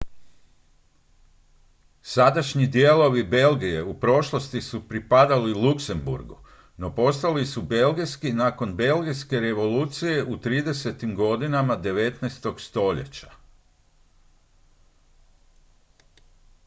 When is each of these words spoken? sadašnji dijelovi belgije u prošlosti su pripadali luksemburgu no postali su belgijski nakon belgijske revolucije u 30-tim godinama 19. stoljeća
sadašnji 2.01 2.67
dijelovi 2.67 3.23
belgije 3.23 3.83
u 3.83 3.99
prošlosti 3.99 4.61
su 4.61 4.87
pripadali 4.87 5.53
luksemburgu 5.53 6.37
no 6.77 6.95
postali 6.95 7.45
su 7.45 7.61
belgijski 7.61 8.31
nakon 8.33 8.75
belgijske 8.75 9.39
revolucije 9.39 10.23
u 10.23 10.37
30-tim 10.37 11.15
godinama 11.15 11.77
19. 11.81 12.59
stoljeća 12.67 13.29